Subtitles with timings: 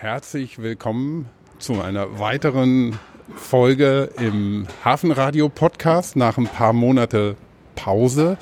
[0.00, 2.98] herzlich willkommen zu einer weiteren
[3.36, 7.36] Folge im Hafenradio Podcast nach ein paar Monate
[7.74, 8.38] Pause.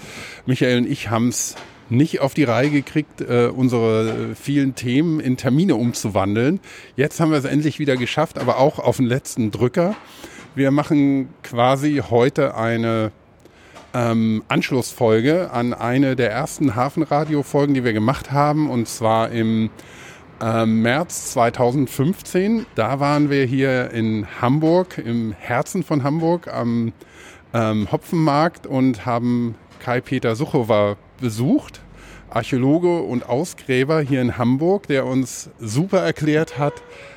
[0.47, 1.57] Michael und ich haben es
[1.89, 6.61] nicht auf die Reihe gekriegt, äh, unsere vielen Themen in Termine umzuwandeln.
[6.95, 9.97] Jetzt haben wir es endlich wieder geschafft, aber auch auf den letzten Drücker.
[10.55, 13.11] Wir machen quasi heute eine
[13.95, 19.71] ähm, Anschlussfolge an eine der ersten Hafenradio-Folgen, die wir gemacht haben, und zwar im
[20.41, 22.67] ähm, März 2015.
[22.75, 26.93] Da waren wir hier in Hamburg, im Herzen von Hamburg, am
[27.55, 31.81] ähm, Hopfenmarkt und haben Kai-Peter Suchowa besucht,
[32.31, 36.75] Archäologe und Ausgräber hier in Hamburg, der uns super erklärt hat,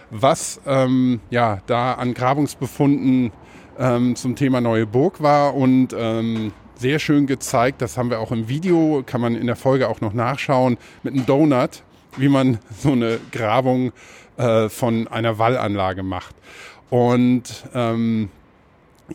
[0.10, 3.32] was ähm, ja, da an Grabungsbefunden
[3.78, 8.32] ähm, zum Thema Neue Burg war und ähm, sehr schön gezeigt, das haben wir auch
[8.32, 11.84] im Video, kann man in der Folge auch noch nachschauen, mit einem Donut,
[12.18, 13.92] wie man so eine Grabung
[14.38, 16.36] äh, von einer Wallanlage macht.
[16.90, 18.30] Und ähm,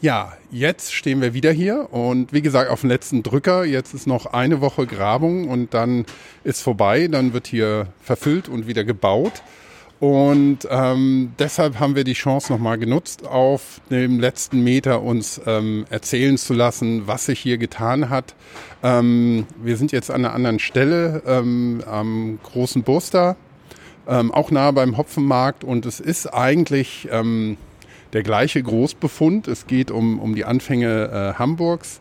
[0.00, 3.64] ja, jetzt stehen wir wieder hier und wie gesagt auf dem letzten Drücker.
[3.64, 6.06] Jetzt ist noch eine Woche Grabung und dann
[6.44, 7.08] ist vorbei.
[7.08, 9.42] Dann wird hier verfüllt und wieder gebaut.
[9.98, 15.86] Und ähm, deshalb haben wir die Chance nochmal genutzt, auf dem letzten Meter uns ähm,
[15.88, 18.34] erzählen zu lassen, was sich hier getan hat.
[18.82, 23.36] Ähm, wir sind jetzt an einer anderen Stelle ähm, am großen Burster,
[24.06, 25.64] ähm, auch nahe beim Hopfenmarkt.
[25.64, 27.56] Und es ist eigentlich ähm,
[28.12, 29.48] der gleiche Großbefund.
[29.48, 32.00] Es geht um, um die Anfänge äh, Hamburgs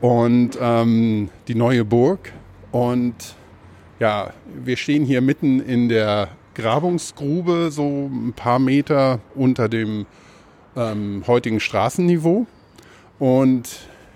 [0.00, 2.32] und ähm, die neue Burg.
[2.70, 3.34] Und
[3.98, 4.32] ja,
[4.64, 10.06] wir stehen hier mitten in der Grabungsgrube, so ein paar Meter unter dem
[10.76, 12.46] ähm, heutigen Straßenniveau.
[13.18, 13.68] Und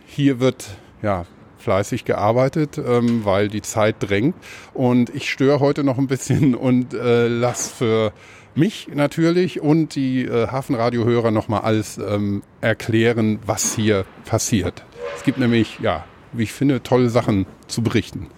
[0.06, 0.68] hier wird
[1.02, 1.26] ja
[1.58, 4.36] fleißig gearbeitet, ähm, weil die Zeit drängt.
[4.74, 8.12] Und ich störe heute noch ein bisschen und äh, lasse für
[8.54, 14.84] mich natürlich und die äh, Hafenradiohörer nochmal alles ähm, erklären, was hier passiert.
[15.16, 18.28] Es gibt nämlich, ja, wie ich finde, tolle Sachen zu berichten.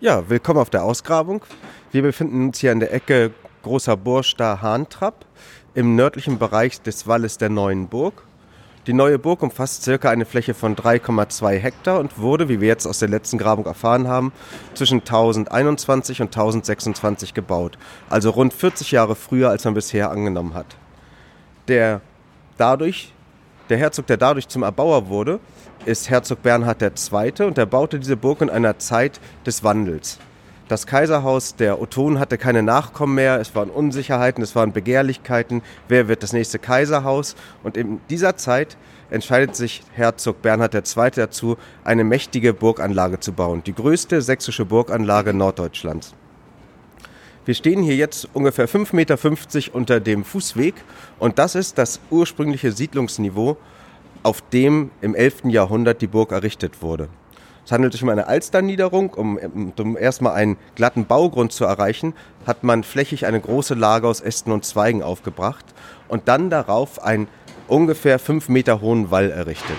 [0.00, 1.42] Ja, willkommen auf der Ausgrabung.
[1.94, 3.30] Wir befinden uns hier an der Ecke
[3.62, 5.24] Großer Burster Hahntrapp
[5.76, 8.24] im nördlichen Bereich des Walles der Neuen Burg.
[8.88, 12.88] Die neue Burg umfasst circa eine Fläche von 3,2 Hektar und wurde, wie wir jetzt
[12.88, 14.32] aus der letzten Grabung erfahren haben,
[14.74, 17.78] zwischen 1021 und 1026 gebaut.
[18.10, 20.76] Also rund 40 Jahre früher, als man bisher angenommen hat.
[21.68, 22.00] Der
[22.58, 23.12] dadurch,
[23.68, 25.38] der Herzog, der dadurch zum Erbauer wurde,
[25.84, 27.46] ist Herzog Bernhard II.
[27.46, 30.18] und er baute diese Burg in einer Zeit des Wandels.
[30.66, 36.08] Das Kaiserhaus der Ottonen hatte keine Nachkommen mehr, es waren Unsicherheiten, es waren Begehrlichkeiten, wer
[36.08, 37.36] wird das nächste Kaiserhaus.
[37.62, 38.78] Und in dieser Zeit
[39.10, 41.10] entscheidet sich Herzog Bernhard II.
[41.14, 46.14] dazu, eine mächtige Burganlage zu bauen, die größte sächsische Burganlage Norddeutschlands.
[47.44, 50.76] Wir stehen hier jetzt ungefähr 5,50 Meter unter dem Fußweg
[51.18, 53.58] und das ist das ursprüngliche Siedlungsniveau,
[54.22, 55.44] auf dem im 11.
[55.48, 57.10] Jahrhundert die Burg errichtet wurde.
[57.64, 59.10] Es handelt sich um eine Alsterniederung.
[59.14, 59.38] Um,
[59.78, 62.14] um erstmal einen glatten Baugrund zu erreichen,
[62.46, 65.64] hat man flächig eine große Lage aus Ästen und Zweigen aufgebracht
[66.08, 67.28] und dann darauf einen
[67.66, 69.78] ungefähr fünf Meter hohen Wall errichtet.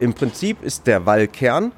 [0.00, 1.72] Im Prinzip ist der Wallkern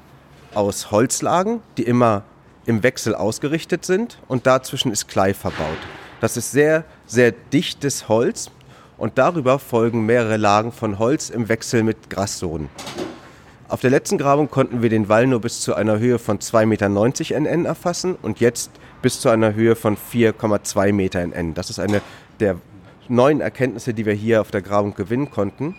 [0.55, 2.23] aus Holzlagen, die immer
[2.65, 5.77] im Wechsel ausgerichtet sind und dazwischen ist Klei verbaut.
[6.21, 8.49] Das ist sehr, sehr dichtes Holz
[8.97, 12.69] und darüber folgen mehrere Lagen von Holz im Wechsel mit Grassohlen.
[13.69, 16.65] Auf der letzten Grabung konnten wir den Wall nur bis zu einer Höhe von 2,90
[16.65, 16.87] Meter
[17.39, 21.53] NN erfassen und jetzt bis zu einer Höhe von 4,2 Meter NN.
[21.53, 22.01] Das ist eine
[22.39, 22.57] der
[23.07, 25.75] neuen Erkenntnisse, die wir hier auf der Grabung gewinnen konnten.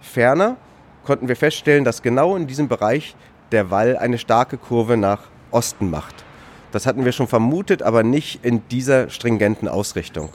[0.00, 0.56] Ferner
[1.04, 3.14] konnten wir feststellen, dass genau in diesem Bereich
[3.52, 5.20] der Wall eine starke Kurve nach
[5.52, 6.24] Osten macht.
[6.72, 10.30] Das hatten wir schon vermutet, aber nicht in dieser stringenten Ausrichtung.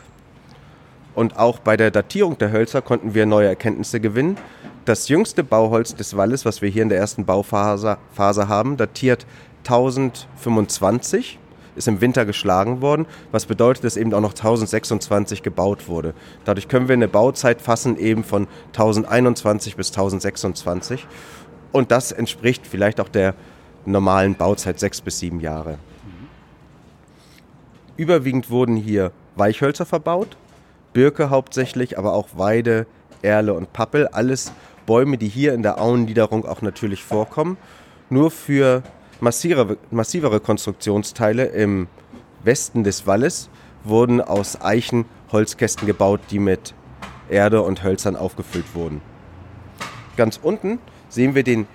[1.13, 4.37] Und auch bei der Datierung der Hölzer konnten wir neue Erkenntnisse gewinnen.
[4.85, 9.25] Das jüngste Bauholz des Walles, was wir hier in der ersten Bauphase Phase haben, datiert
[9.59, 11.37] 1025,
[11.75, 16.13] ist im Winter geschlagen worden, was bedeutet, dass eben auch noch 1026 gebaut wurde.
[16.45, 21.07] Dadurch können wir eine Bauzeit fassen eben von 1021 bis 1026
[21.71, 23.35] und das entspricht vielleicht auch der
[23.85, 25.77] normalen Bauzeit sechs bis sieben Jahre.
[27.97, 30.37] Überwiegend wurden hier Weichhölzer verbaut,
[30.93, 32.87] Birke hauptsächlich, aber auch Weide,
[33.21, 34.51] Erle und Pappel, alles
[34.89, 37.57] Bäume, die hier in der Auenniederung auch natürlich vorkommen.
[38.09, 38.81] Nur für
[39.19, 41.87] massivere, massivere Konstruktionsteile im
[42.43, 43.51] Westen des Walles
[43.83, 46.73] wurden aus Eichen Holzkästen gebaut, die mit
[47.29, 49.01] Erde und Hölzern aufgefüllt wurden.
[50.17, 51.67] Ganz unten sehen wir den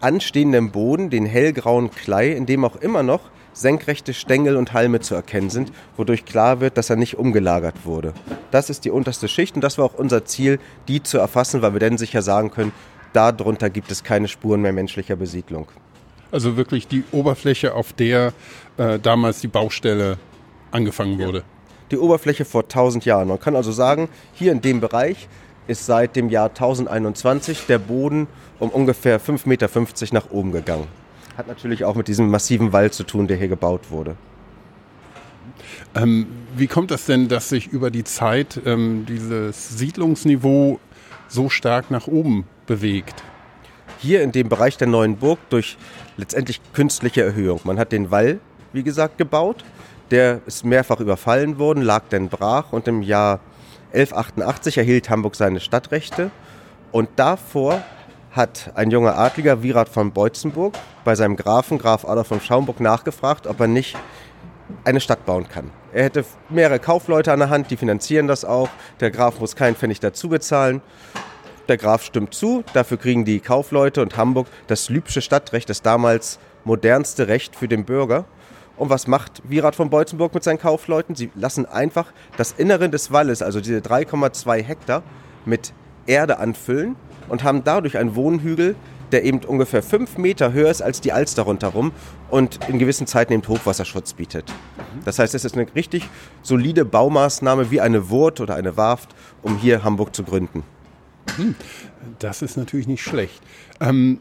[0.00, 5.14] anstehendem Boden den hellgrauen Klei, in dem auch immer noch senkrechte Stängel und Halme zu
[5.14, 8.12] erkennen sind, wodurch klar wird, dass er nicht umgelagert wurde.
[8.50, 10.58] Das ist die unterste Schicht und das war auch unser Ziel,
[10.88, 12.72] die zu erfassen, weil wir dann sicher sagen können,
[13.14, 15.68] darunter gibt es keine Spuren mehr menschlicher Besiedlung.
[16.32, 18.32] Also wirklich die Oberfläche, auf der
[18.76, 20.18] äh, damals die Baustelle
[20.72, 21.38] angefangen wurde.
[21.38, 21.44] Ja.
[21.92, 23.28] Die Oberfläche vor 1000 Jahren.
[23.28, 25.28] Man kann also sagen, hier in dem Bereich
[25.68, 28.26] ist seit dem Jahr 1021 der Boden
[28.58, 29.68] um ungefähr 5,50 Meter
[30.12, 30.88] nach oben gegangen.
[31.36, 34.16] Hat natürlich auch mit diesem massiven Wald zu tun, der hier gebaut wurde.
[35.94, 36.26] Ähm,
[36.56, 40.78] wie kommt das denn, dass sich über die Zeit ähm, dieses Siedlungsniveau
[41.28, 43.22] so stark nach oben bewegt?
[43.98, 45.76] Hier in dem Bereich der neuen Burg durch
[46.16, 47.60] letztendlich künstliche Erhöhung.
[47.64, 48.38] Man hat den Wall,
[48.72, 49.64] wie gesagt, gebaut.
[50.10, 53.40] Der ist mehrfach überfallen worden, lag dann brach und im Jahr
[53.92, 56.30] 1188 erhielt Hamburg seine Stadtrechte.
[56.92, 57.82] Und davor
[58.34, 63.46] hat ein junger Adliger, Wierat von Beutzenburg, bei seinem Grafen, Graf Adolf von Schaumburg, nachgefragt,
[63.46, 63.96] ob er nicht
[64.84, 65.70] eine Stadt bauen kann.
[65.92, 68.68] Er hätte mehrere Kaufleute an der Hand, die finanzieren das auch.
[68.98, 70.82] Der Graf muss keinen Pfennig dazu bezahlen.
[71.68, 76.38] Der Graf stimmt zu, dafür kriegen die Kaufleute und Hamburg das Lübsche Stadtrecht, das damals
[76.64, 78.24] modernste Recht für den Bürger.
[78.76, 81.14] Und was macht Wierat von Beutzenburg mit seinen Kaufleuten?
[81.14, 85.04] Sie lassen einfach das Innere des Walles, also diese 3,2 Hektar,
[85.44, 85.72] mit
[86.06, 86.96] Erde anfüllen
[87.28, 88.76] und haben dadurch einen Wohnhügel,
[89.12, 91.92] der eben ungefähr fünf Meter höher ist als die Alster rundherum
[92.30, 94.52] und in gewissen Zeiten eben Hochwasserschutz bietet.
[95.04, 96.08] Das heißt, es ist eine richtig
[96.42, 100.64] solide Baumaßnahme wie eine Wurt oder eine Warft, um hier Hamburg zu gründen.
[101.36, 101.54] Hm,
[102.18, 103.40] das ist natürlich nicht schlecht.
[103.80, 104.18] Ähm,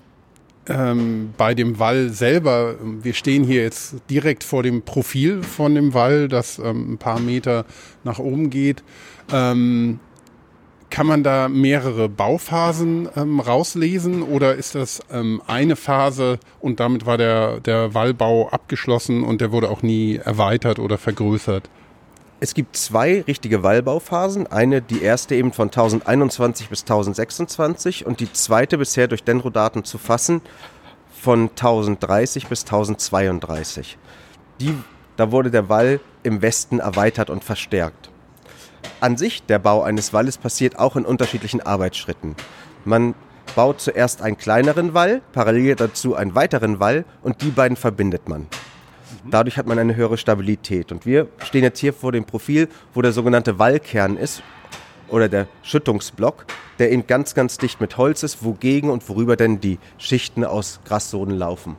[0.67, 5.93] ähm, bei dem Wall selber, wir stehen hier jetzt direkt vor dem Profil von dem
[5.93, 7.65] Wall, das ähm, ein paar Meter
[8.03, 8.83] nach oben geht.
[10.93, 17.07] Kann man da mehrere Bauphasen ähm, rauslesen oder ist das ähm, eine Phase und damit
[17.07, 21.67] war der, der Wallbau abgeschlossen und der wurde auch nie erweitert oder vergrößert?
[22.41, 24.45] Es gibt zwei richtige Wallbauphasen.
[24.45, 29.97] Eine, die erste eben von 1021 bis 1026 und die zweite bisher durch Dendrodaten zu
[29.97, 30.41] fassen
[31.19, 33.97] von 1030 bis 1032.
[34.61, 34.75] Die,
[35.17, 38.12] da wurde der Wall im Westen erweitert und verstärkt.
[38.99, 42.35] An sich, der Bau eines Walles passiert auch in unterschiedlichen Arbeitsschritten.
[42.85, 43.15] Man
[43.55, 48.47] baut zuerst einen kleineren Wall, parallel dazu einen weiteren Wall und die beiden verbindet man.
[49.29, 50.91] Dadurch hat man eine höhere Stabilität.
[50.91, 54.43] Und wir stehen jetzt hier vor dem Profil, wo der sogenannte Wallkern ist
[55.07, 56.45] oder der Schüttungsblock,
[56.79, 60.79] der eben ganz, ganz dicht mit Holz ist, wogegen und worüber denn die Schichten aus
[60.85, 61.77] Grassoden laufen.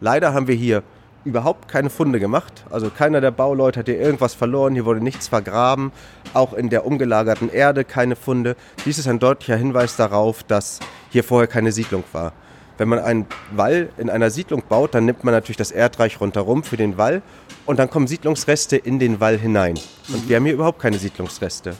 [0.00, 0.82] Leider haben wir hier
[1.24, 2.64] überhaupt keine Funde gemacht.
[2.70, 5.92] Also keiner der Bauleute hat hier irgendwas verloren, hier wurde nichts vergraben,
[6.34, 8.56] auch in der umgelagerten Erde keine Funde.
[8.84, 10.80] Dies ist ein deutlicher Hinweis darauf, dass
[11.10, 12.32] hier vorher keine Siedlung war.
[12.78, 16.62] Wenn man einen Wall in einer Siedlung baut, dann nimmt man natürlich das Erdreich rundherum
[16.62, 17.20] für den Wall
[17.66, 19.78] und dann kommen Siedlungsreste in den Wall hinein.
[20.08, 21.76] Und wir haben hier überhaupt keine Siedlungsreste.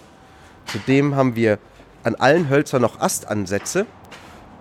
[0.66, 1.58] Zudem haben wir
[2.04, 3.86] an allen Hölzern noch Astansätze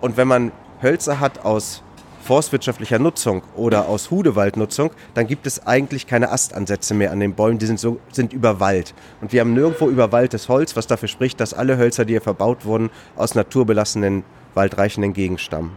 [0.00, 1.82] und wenn man Hölzer hat aus
[2.22, 7.58] forstwirtschaftlicher Nutzung oder aus Hudewaldnutzung, dann gibt es eigentlich keine Astansätze mehr an den Bäumen,
[7.58, 8.94] die sind, so, sind überwallt.
[9.20, 12.64] Und wir haben nirgendwo überwalltes Holz, was dafür spricht, dass alle Hölzer, die hier verbaut
[12.64, 14.24] wurden, aus naturbelassenen,
[14.54, 15.72] waldreichenden Gegenden stammen.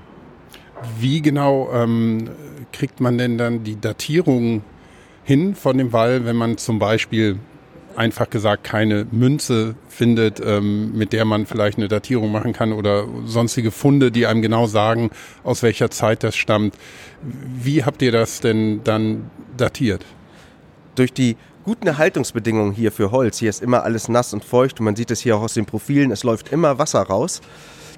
[1.00, 2.30] Wie genau ähm,
[2.72, 4.64] kriegt man denn dann die Datierung
[5.24, 7.40] hin von dem Wall, wenn man zum Beispiel
[7.96, 13.06] einfach gesagt keine Münze findet, ähm, mit der man vielleicht eine Datierung machen kann oder
[13.26, 15.12] sonstige Funde, die einem genau sagen,
[15.44, 16.76] aus welcher Zeit das stammt.
[17.22, 20.06] Wie habt ihr das denn dann datiert?
[20.96, 24.86] Durch die guten Erhaltungsbedingungen hier für Holz, hier ist immer alles nass und feucht und
[24.86, 27.42] man sieht es hier auch aus den Profilen, es läuft immer Wasser raus.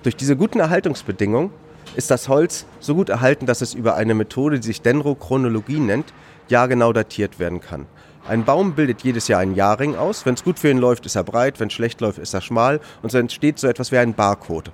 [0.03, 1.49] Durch diese guten Erhaltungsbedingungen
[1.95, 6.13] ist das Holz so gut erhalten, dass es über eine Methode, die sich Dendrochronologie nennt,
[6.47, 7.87] jahrgenau datiert werden kann.
[8.27, 10.25] Ein Baum bildet jedes Jahr einen Jahrring aus.
[10.25, 11.59] Wenn es gut für ihn läuft, ist er breit.
[11.59, 12.79] Wenn es schlecht läuft, ist er schmal.
[13.03, 14.71] Und so entsteht so etwas wie ein Barcode.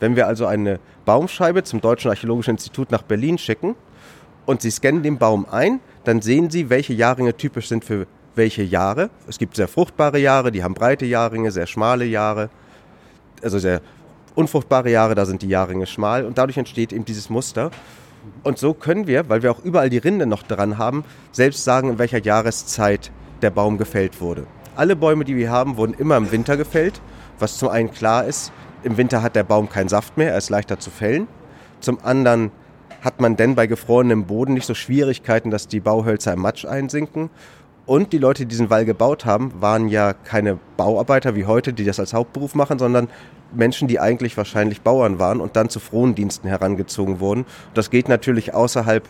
[0.00, 3.74] Wenn wir also eine Baumscheibe zum Deutschen Archäologischen Institut nach Berlin schicken
[4.46, 8.62] und Sie scannen den Baum ein, dann sehen Sie, welche Jahrringe typisch sind für welche
[8.62, 9.10] Jahre.
[9.26, 12.48] Es gibt sehr fruchtbare Jahre, die haben breite Jahrringe, sehr schmale Jahre,
[13.42, 13.82] also sehr
[14.34, 17.70] unfruchtbare Jahre, da sind die Jahrringe schmal und dadurch entsteht eben dieses Muster.
[18.42, 21.90] Und so können wir, weil wir auch überall die Rinde noch dran haben, selbst sagen,
[21.90, 23.10] in welcher Jahreszeit
[23.42, 24.46] der Baum gefällt wurde.
[24.76, 27.00] Alle Bäume, die wir haben, wurden immer im Winter gefällt,
[27.38, 30.50] was zum einen klar ist, im Winter hat der Baum keinen Saft mehr, er ist
[30.50, 31.26] leichter zu fällen.
[31.80, 32.52] Zum anderen
[33.00, 37.30] hat man denn bei gefrorenem Boden nicht so Schwierigkeiten, dass die Bauhölzer im Matsch einsinken.
[37.88, 41.86] Und die Leute, die diesen Wall gebaut haben, waren ja keine Bauarbeiter wie heute, die
[41.86, 43.08] das als Hauptberuf machen, sondern
[43.54, 47.44] Menschen, die eigentlich wahrscheinlich Bauern waren und dann zu Frondiensten herangezogen wurden.
[47.44, 49.08] Und das geht natürlich außerhalb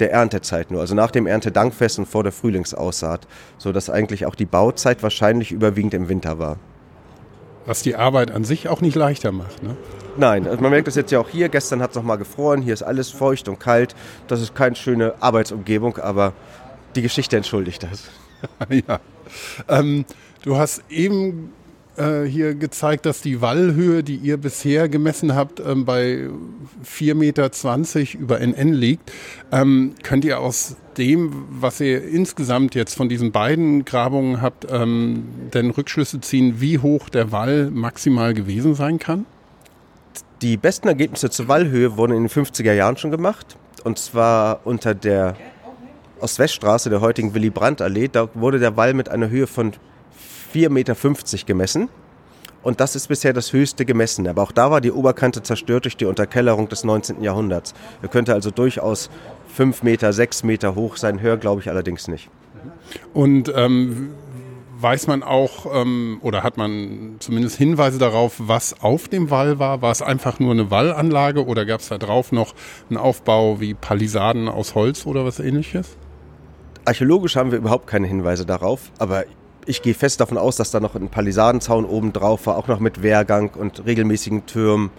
[0.00, 4.44] der Erntezeit nur, also nach dem Erntedankfest und vor der Frühlingsaussaat, sodass eigentlich auch die
[4.44, 6.58] Bauzeit wahrscheinlich überwiegend im Winter war.
[7.64, 9.78] Was die Arbeit an sich auch nicht leichter macht, ne?
[10.18, 11.48] Nein, also man merkt das jetzt ja auch hier.
[11.48, 13.94] Gestern hat es noch mal gefroren, hier ist alles feucht und kalt.
[14.28, 16.34] Das ist keine schöne Arbeitsumgebung, aber
[16.94, 18.10] die Geschichte entschuldigt das.
[18.70, 19.00] ja.
[19.68, 20.04] Ähm,
[20.42, 21.52] du hast eben
[21.96, 26.28] äh, hier gezeigt, dass die Wallhöhe, die ihr bisher gemessen habt, ähm, bei
[26.84, 27.50] 4,20 Meter
[28.18, 29.12] über NN liegt.
[29.52, 35.24] Ähm, könnt ihr aus dem, was ihr insgesamt jetzt von diesen beiden Grabungen habt, ähm,
[35.52, 39.26] denn Rückschlüsse ziehen, wie hoch der Wall maximal gewesen sein kann?
[40.42, 43.56] Die besten Ergebnisse zur Wallhöhe wurden in den 50er Jahren schon gemacht.
[43.84, 45.36] Und zwar unter der
[46.22, 48.08] Ost-West-Straße der heutigen Willy-Brandt-Allee.
[48.08, 49.72] Da wurde der Wall mit einer Höhe von
[50.54, 50.94] 4,50 Meter
[51.46, 51.88] gemessen.
[52.62, 54.28] Und das ist bisher das höchste gemessen.
[54.28, 57.22] Aber auch da war die Oberkante zerstört durch die Unterkellerung des 19.
[57.22, 57.74] Jahrhunderts.
[58.02, 59.10] Er könnte also durchaus
[59.54, 61.20] 5 Meter, 6 Meter hoch sein.
[61.20, 62.28] Höher glaube ich allerdings nicht.
[63.14, 64.10] Und ähm,
[64.78, 69.80] weiß man auch ähm, oder hat man zumindest Hinweise darauf, was auf dem Wall war?
[69.80, 72.54] War es einfach nur eine Wallanlage oder gab es da drauf noch
[72.88, 75.96] einen Aufbau wie Palisaden aus Holz oder was ähnliches?
[76.90, 79.22] Archäologisch haben wir überhaupt keine Hinweise darauf, aber
[79.64, 82.80] ich gehe fest davon aus, dass da noch ein Palisadenzaun oben drauf war, auch noch
[82.80, 84.90] mit Wehrgang und regelmäßigen Türmen.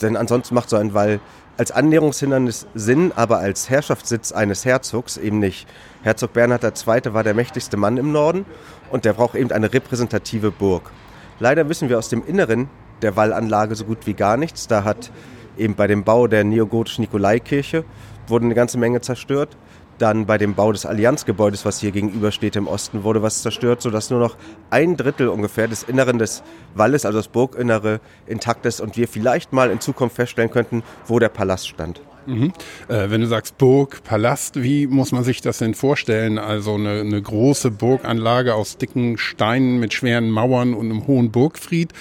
[0.00, 1.18] Denn ansonsten macht so ein Wall
[1.56, 5.66] als Annäherungshindernis Sinn, aber als Herrschaftssitz eines Herzogs eben nicht.
[6.02, 7.12] Herzog Bernhard II.
[7.12, 8.46] war der mächtigste Mann im Norden
[8.92, 10.92] und der braucht eben eine repräsentative Burg.
[11.40, 12.70] Leider wissen wir aus dem Inneren
[13.02, 14.68] der Wallanlage so gut wie gar nichts.
[14.68, 15.10] Da hat
[15.58, 17.84] eben bei dem Bau der neogotischen Nikolaikirche
[18.28, 19.56] wurde eine ganze Menge zerstört.
[20.00, 23.82] Dann bei dem Bau des Allianzgebäudes, was hier gegenüber steht im Osten, wurde was zerstört,
[23.82, 24.36] sodass nur noch
[24.70, 26.42] ein Drittel ungefähr des Inneren des
[26.74, 31.18] Walles, also das Burginnere, intakt ist und wir vielleicht mal in Zukunft feststellen könnten, wo
[31.18, 32.00] der Palast stand.
[32.24, 32.54] Mhm.
[32.88, 36.38] Äh, wenn du sagst Burg, Palast, wie muss man sich das denn vorstellen?
[36.38, 41.92] Also eine, eine große Burganlage aus dicken Steinen mit schweren Mauern und einem hohen Burgfried?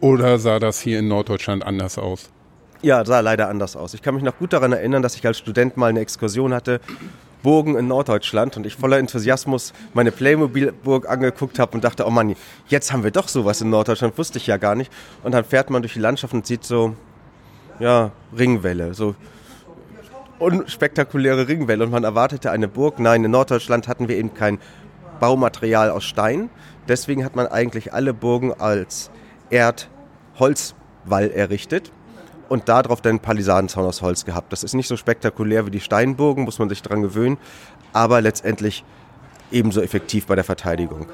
[0.00, 2.30] Oder sah das hier in Norddeutschland anders aus?
[2.80, 3.92] Ja, sah leider anders aus.
[3.92, 6.80] Ich kann mich noch gut daran erinnern, dass ich als Student mal eine Exkursion hatte,
[7.44, 12.34] Burgen in Norddeutschland und ich voller Enthusiasmus meine Playmobil-Burg angeguckt habe und dachte, oh Mann,
[12.68, 14.90] jetzt haben wir doch sowas in Norddeutschland, wusste ich ja gar nicht.
[15.22, 16.96] Und dann fährt man durch die Landschaft und sieht so,
[17.78, 19.14] ja, Ringwelle, so
[20.38, 22.98] unspektakuläre Ringwelle und man erwartete eine Burg.
[22.98, 24.58] Nein, in Norddeutschland hatten wir eben kein
[25.20, 26.48] Baumaterial aus Stein.
[26.88, 29.10] Deswegen hat man eigentlich alle Burgen als
[29.50, 31.92] Erdholzwall errichtet
[32.48, 34.52] und darauf dann Palisadenzaun aus Holz gehabt.
[34.52, 37.38] Das ist nicht so spektakulär wie die Steinburgen, muss man sich daran gewöhnen,
[37.92, 38.84] aber letztendlich
[39.50, 41.06] ebenso effektiv bei der Verteidigung.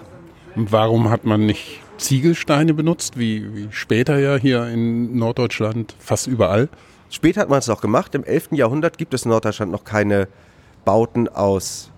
[0.56, 6.26] Und warum hat man nicht Ziegelsteine benutzt, wie, wie später ja hier in Norddeutschland fast
[6.26, 6.68] überall?
[7.10, 8.14] Später hat man es auch gemacht.
[8.14, 8.50] Im 11.
[8.52, 10.28] Jahrhundert gibt es in Norddeutschland noch keine
[10.84, 11.90] Bauten aus,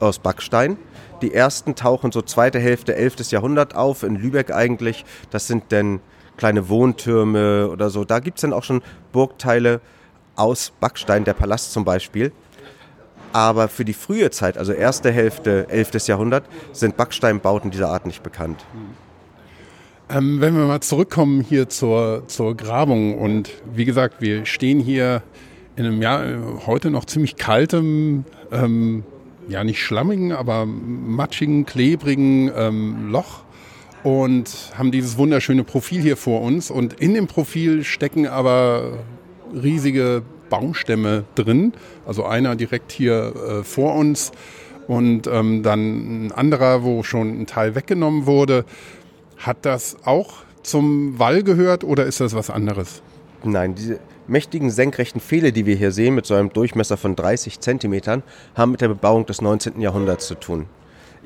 [0.00, 0.76] aus Backstein.
[1.22, 3.30] Die ersten tauchen so zweite Hälfte 11.
[3.30, 5.04] Jahrhundert auf, in Lübeck eigentlich.
[5.30, 6.00] Das sind dann
[6.36, 8.04] kleine Wohntürme oder so.
[8.04, 9.80] Da gibt es dann auch schon Burgteile
[10.34, 12.32] aus Backstein, der Palast zum Beispiel.
[13.32, 16.06] Aber für die frühe Zeit, also erste Hälfte 11.
[16.06, 18.64] Jahrhundert, sind Backsteinbauten dieser Art nicht bekannt.
[20.08, 25.22] Ähm, wenn wir mal zurückkommen hier zur, zur Grabung und wie gesagt, wir stehen hier
[25.74, 26.24] in einem Jahr
[26.66, 29.04] heute noch ziemlich kaltem, ähm,
[29.48, 33.42] ja nicht schlammigen, aber matschigen, klebrigen ähm, Loch
[34.06, 39.00] und haben dieses wunderschöne Profil hier vor uns und in dem Profil stecken aber
[39.52, 41.72] riesige Baumstämme drin,
[42.06, 44.30] also einer direkt hier äh, vor uns
[44.86, 48.64] und ähm, dann ein anderer, wo schon ein Teil weggenommen wurde.
[49.38, 53.02] Hat das auch zum Wall gehört oder ist das was anderes?
[53.42, 53.98] Nein, diese
[54.28, 58.22] mächtigen senkrechten Pfähle, die wir hier sehen, mit so einem Durchmesser von 30 Zentimetern,
[58.54, 59.80] haben mit der Bebauung des 19.
[59.80, 60.66] Jahrhunderts zu tun.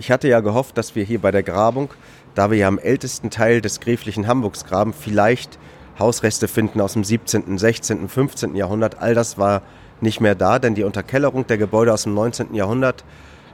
[0.00, 1.90] Ich hatte ja gehofft, dass wir hier bei der Grabung,
[2.34, 5.58] da wir ja am ältesten Teil des gräflichen Hamburgs graben, vielleicht
[5.98, 8.56] Hausreste finden aus dem 17., 16., 15.
[8.56, 9.00] Jahrhundert.
[9.00, 9.62] All das war
[10.00, 12.54] nicht mehr da, denn die Unterkellerung der Gebäude aus dem 19.
[12.54, 13.04] Jahrhundert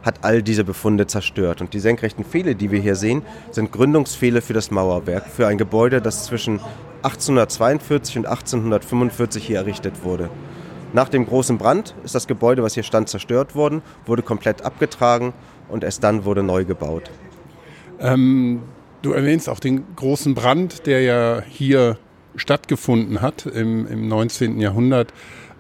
[0.03, 1.61] hat all diese Befunde zerstört.
[1.61, 5.59] Und die senkrechten Pfähle, die wir hier sehen, sind Gründungspfähle für das Mauerwerk, für ein
[5.59, 6.61] Gebäude, das zwischen
[7.03, 10.31] 1842 und 1845 hier errichtet wurde.
[10.93, 15.33] Nach dem großen Brand ist das Gebäude, was hier stand, zerstört worden, wurde komplett abgetragen
[15.69, 17.11] und erst dann wurde neu gebaut.
[18.01, 18.63] Ähm,
[19.03, 21.99] du erwähnst auch den großen Brand, der ja hier
[22.37, 24.61] stattgefunden hat im, im 19.
[24.61, 25.13] Jahrhundert,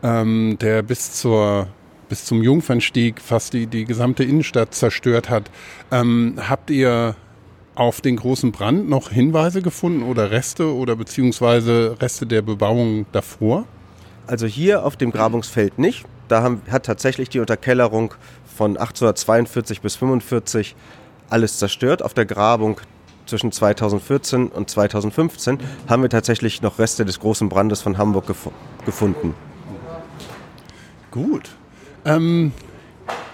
[0.03, 1.69] ähm, der bis zur
[2.09, 5.51] bis zum Jungfernstieg fast die, die gesamte Innenstadt zerstört hat.
[5.91, 7.17] Ähm, habt ihr
[7.75, 13.65] auf den großen Brand noch Hinweise gefunden oder Reste oder beziehungsweise Reste der Bebauung davor?
[14.27, 16.05] Also hier auf dem Grabungsfeld nicht.
[16.29, 18.15] Da haben, hat tatsächlich die Unterkellerung
[18.57, 20.75] von 1842 bis 45
[21.31, 22.03] alles zerstört.
[22.03, 22.81] Auf der Grabung
[23.27, 28.49] zwischen 2014 und 2015 haben wir tatsächlich noch Reste des großen Brandes von Hamburg gef
[28.85, 29.35] gefunden.
[31.11, 31.51] Gut.
[32.05, 32.53] Ähm,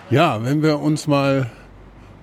[0.08, 1.50] ja, wenn wir uns mal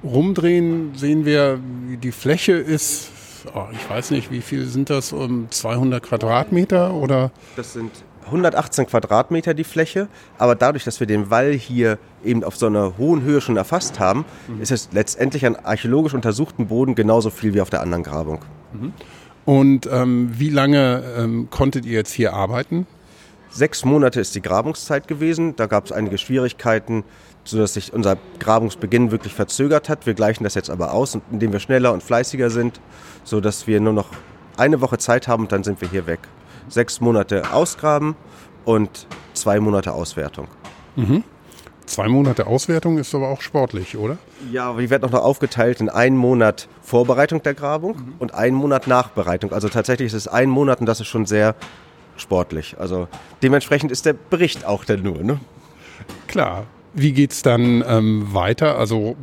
[0.03, 1.59] rumdrehen, sehen wir,
[2.01, 3.11] die Fläche ist,
[3.53, 7.31] oh, ich weiß nicht, wie viel sind das, um 200 Quadratmeter oder?
[7.55, 7.91] Das sind
[8.29, 10.07] 118 Quadratmeter die Fläche,
[10.37, 13.99] aber dadurch, dass wir den Wall hier eben auf so einer hohen Höhe schon erfasst
[13.99, 14.61] haben, mhm.
[14.61, 18.39] ist es letztendlich an archäologisch untersuchten Boden genauso viel wie auf der anderen Grabung.
[18.73, 18.93] Mhm.
[19.45, 22.85] Und ähm, wie lange ähm, konntet ihr jetzt hier arbeiten?
[23.49, 25.55] Sechs Monate ist die Grabungszeit gewesen.
[25.55, 27.03] Da gab es einige Schwierigkeiten,
[27.43, 30.05] sodass sich unser Grabungsbeginn wirklich verzögert hat.
[30.05, 32.79] Wir gleichen das jetzt aber aus, indem wir schneller und fleißiger sind,
[33.23, 34.09] sodass wir nur noch
[34.55, 36.19] eine Woche Zeit haben und dann sind wir hier weg.
[36.69, 38.15] Sechs Monate ausgraben
[38.65, 40.47] und zwei Monate Auswertung.
[40.95, 41.23] Mhm.
[41.85, 44.19] Zwei Monate Auswertung ist aber auch sportlich, oder?
[44.51, 48.13] Ja, aber die wird noch aufgeteilt in einen Monat Vorbereitung der Grabung mhm.
[48.19, 49.51] und einen Monat Nachbereitung.
[49.51, 51.55] Also tatsächlich ist es ein Monat und das ist schon sehr
[52.15, 52.75] sportlich.
[52.79, 53.07] Also
[53.41, 55.23] dementsprechend ist der Bericht auch dann nur.
[55.23, 55.39] Ne?
[56.27, 56.65] Klar.
[56.93, 58.77] Wie geht es dann ähm, weiter?
[58.77, 59.15] Also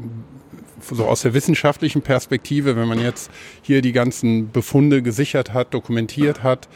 [0.81, 3.31] so aus der wissenschaftlichen Perspektive, wenn man jetzt
[3.63, 6.69] hier die ganzen Befunde gesichert hat, dokumentiert hat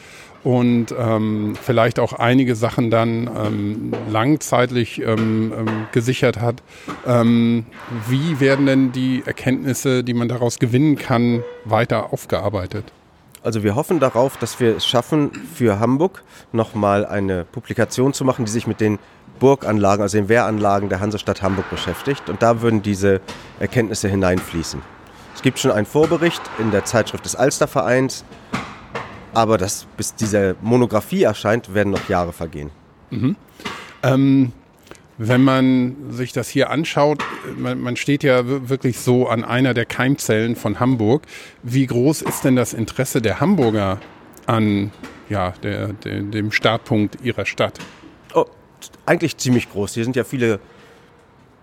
[0.42, 6.62] und ähm, vielleicht auch einige Sachen dann ähm, langzeitlich ähm, ähm gesichert hat.
[7.06, 7.66] Ähm,
[8.08, 12.84] wie werden denn die Erkenntnisse, die man daraus gewinnen kann, weiter aufgearbeitet?
[13.42, 18.44] Also wir hoffen darauf, dass wir es schaffen, für Hamburg nochmal eine Publikation zu machen,
[18.44, 18.98] die sich mit den
[19.38, 22.28] Burganlagen, also den Wehranlagen der Hansestadt Hamburg beschäftigt.
[22.28, 23.22] Und da würden diese
[23.58, 24.82] Erkenntnisse hineinfließen.
[25.34, 28.24] Es gibt schon einen Vorbericht in der Zeitschrift des Alstervereins,
[29.32, 32.70] aber das, bis diese Monographie erscheint, werden noch Jahre vergehen.
[33.08, 33.36] Mhm.
[34.02, 34.52] Ähm,
[35.22, 37.22] wenn man sich das hier anschaut,
[37.58, 41.24] man, man, steht ja wirklich so an einer der Keimzellen von Hamburg.
[41.62, 44.00] Wie groß ist denn das Interesse der Hamburger
[44.46, 44.92] an
[45.28, 47.78] ja, der, der, dem Startpunkt ihrer Stadt?
[48.32, 48.46] Oh,
[49.04, 49.92] eigentlich ziemlich groß.
[49.92, 50.58] Hier sind ja viele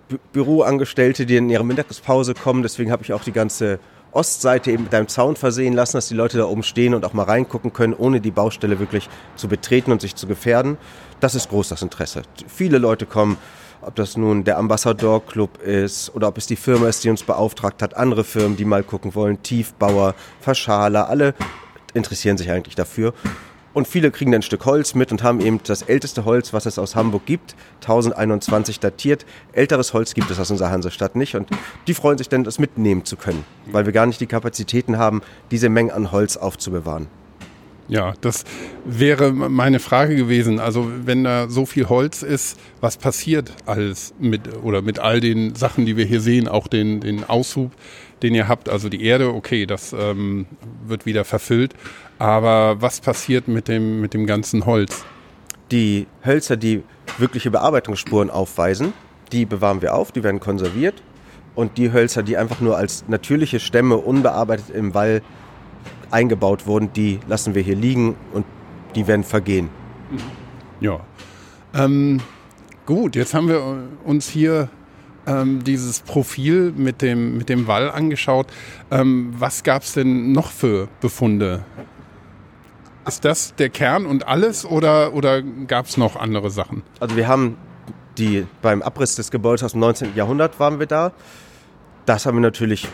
[0.07, 2.61] Bü Büroangestellte, die in ihre Mittagspause kommen.
[2.61, 3.79] Deswegen habe ich auch die ganze
[4.11, 7.13] Ostseite eben mit einem Zaun versehen lassen, dass die Leute da oben stehen und auch
[7.13, 10.77] mal reingucken können, ohne die Baustelle wirklich zu betreten und sich zu gefährden.
[11.19, 12.23] Das ist groß das Interesse.
[12.47, 13.37] Viele Leute kommen,
[13.81, 17.23] ob das nun der Ambassador Club ist oder ob es die Firma ist, die uns
[17.23, 21.33] beauftragt hat, andere Firmen, die mal gucken wollen, Tiefbauer, Verschaler, alle
[21.93, 23.13] interessieren sich eigentlich dafür.
[23.77, 26.65] Und viele kriegen dann ein Stück Holz mit und haben eben das älteste Holz, was
[26.65, 29.23] es aus Hamburg gibt, 1021 datiert.
[29.53, 31.47] Älteres Holz gibt es aus unserer Hansestadt nicht und
[31.85, 35.21] die freuen sich dann, das mitnehmen zu können, weil wir gar nicht die Kapazitäten haben,
[35.51, 37.05] diese Mengen an Holz aufzubewahren.
[37.87, 38.45] Ja, das
[38.83, 40.59] wäre meine Frage gewesen.
[40.59, 45.53] Also wenn da so viel Holz ist, was passiert alles mit oder mit all den
[45.53, 47.71] Sachen, die wir hier sehen, auch den, den Aushub,
[48.23, 50.47] den ihr habt, also die Erde, okay, das ähm,
[50.87, 51.75] wird wieder verfüllt.
[52.19, 55.05] Aber was passiert mit dem, mit dem ganzen Holz?
[55.71, 56.83] Die Hölzer, die
[57.17, 58.93] wirkliche Bearbeitungsspuren aufweisen,
[59.31, 61.01] die bewahren wir auf, die werden konserviert.
[61.55, 65.21] Und die Hölzer, die einfach nur als natürliche Stämme unbearbeitet im Wall
[66.11, 68.45] eingebaut wurden, die lassen wir hier liegen und
[68.95, 69.69] die werden vergehen.
[70.79, 70.99] Ja.
[71.73, 72.21] Ähm,
[72.85, 73.61] gut, jetzt haben wir
[74.05, 74.69] uns hier
[75.25, 78.47] ähm, dieses Profil mit dem, mit dem Wall angeschaut.
[78.91, 81.65] Ähm, was gab es denn noch für Befunde?
[83.07, 86.83] Ist das der Kern und alles oder, oder gab es noch andere Sachen?
[86.99, 87.57] Also wir haben
[88.17, 90.15] die beim Abriss des Gebäudes aus dem 19.
[90.15, 91.13] Jahrhundert waren wir da.
[92.05, 92.87] Das haben wir natürlich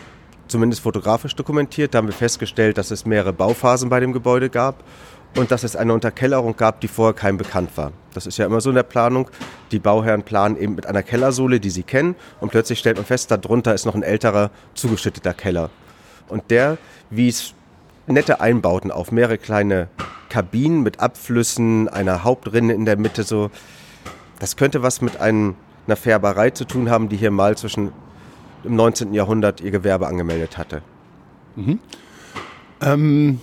[0.46, 1.94] zumindest fotografisch dokumentiert.
[1.94, 4.84] Da haben wir festgestellt, dass es mehrere Bauphasen bei dem Gebäude gab
[5.36, 7.90] und dass es eine Unterkellerung gab, die vorher keinem bekannt war.
[8.12, 9.28] Das ist ja immer so in der Planung.
[9.72, 13.32] Die Bauherren planen eben mit einer Kellersohle, die sie kennen, und plötzlich stellt man fest,
[13.32, 15.70] darunter ist noch ein älterer, zugeschütteter Keller.
[16.28, 16.78] Und der
[17.10, 17.54] wies
[18.06, 19.88] nette Einbauten auf, mehrere kleine
[20.28, 23.50] Kabinen mit Abflüssen, einer Hauptrinne in der Mitte so.
[24.40, 25.54] Das könnte was mit einem,
[25.86, 27.92] einer Färberei zu tun haben, die hier mal zwischen
[28.64, 29.14] im 19.
[29.14, 30.82] Jahrhundert ihr Gewerbe angemeldet hatte.
[31.56, 31.78] Mhm.
[32.80, 33.40] Ähm,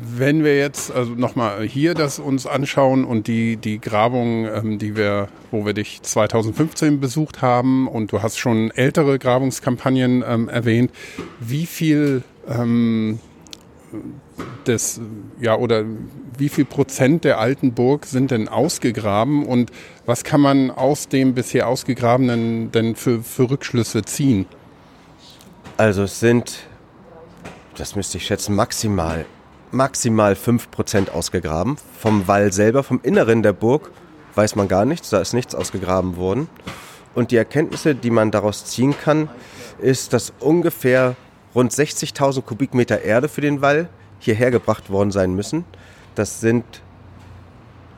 [0.00, 4.96] wenn wir jetzt also nochmal hier das uns anschauen und die, die Grabung, ähm, die
[4.96, 10.92] wir, wo wir dich 2015 besucht haben und du hast schon ältere Grabungskampagnen ähm, erwähnt,
[11.40, 13.20] wie viel ähm,
[14.66, 15.00] des,
[15.40, 15.84] ja, oder
[16.36, 19.70] wie viel Prozent der alten Burg sind denn ausgegraben und
[20.06, 24.46] was kann man aus dem bisher ausgegrabenen denn für, für Rückschlüsse ziehen?
[25.76, 26.58] Also es sind,
[27.76, 29.24] das müsste ich schätzen, maximal,
[29.70, 31.76] maximal 5% ausgegraben.
[31.98, 33.90] Vom Wall selber, vom Inneren der Burg
[34.34, 36.48] weiß man gar nichts, da ist nichts ausgegraben worden.
[37.14, 39.28] Und die Erkenntnisse, die man daraus ziehen kann,
[39.80, 41.16] ist, dass ungefähr
[41.54, 45.64] rund 60.000 Kubikmeter Erde für den Wall hierher gebracht worden sein müssen.
[46.14, 46.64] Das sind